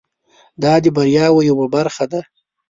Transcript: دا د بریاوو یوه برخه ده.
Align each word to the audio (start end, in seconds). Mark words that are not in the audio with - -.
دا 0.63 0.73
د 0.83 0.85
بریاوو 0.95 1.45
یوه 1.49 1.65
برخه 1.75 2.05
ده. 2.11 2.21